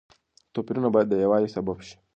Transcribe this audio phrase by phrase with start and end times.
[0.53, 1.95] توپيرونه بايد د يووالي سبب شي.